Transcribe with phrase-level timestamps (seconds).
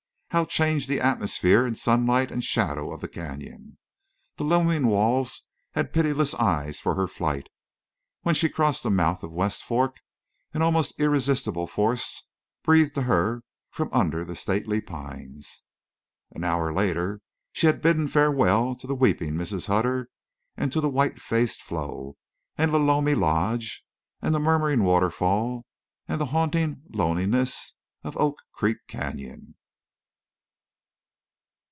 [0.33, 3.77] How changed the atmosphere and sunlight and shadow of the canyon!
[4.37, 5.41] The looming walls
[5.73, 7.49] had pitiless eyes for her flight.
[8.21, 9.97] When she crossed the mouth of West Fork
[10.53, 12.23] an almost irresistible force
[12.63, 15.65] breathed to her from under the stately pines.
[16.31, 17.19] An hour later
[17.51, 19.67] she had bidden farewell to the weeping Mrs.
[19.67, 20.07] Hutter,
[20.55, 22.15] and to the white faced Flo,
[22.57, 23.83] and Lolomi Lodge,
[24.21, 25.65] and the murmuring waterfall,
[26.07, 27.73] and the haunting loneliness
[28.05, 29.55] of Oak Creek Canyon.